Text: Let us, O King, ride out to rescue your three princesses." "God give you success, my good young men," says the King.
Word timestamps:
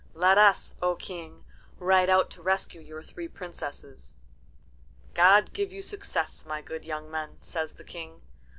Let 0.15 0.39
us, 0.39 0.73
O 0.81 0.95
King, 0.95 1.45
ride 1.77 2.09
out 2.09 2.31
to 2.31 2.41
rescue 2.41 2.81
your 2.81 3.03
three 3.03 3.27
princesses." 3.27 4.15
"God 5.13 5.53
give 5.53 5.71
you 5.71 5.83
success, 5.83 6.43
my 6.43 6.59
good 6.63 6.83
young 6.83 7.11
men," 7.11 7.37
says 7.39 7.73
the 7.73 7.83
King. 7.83 8.19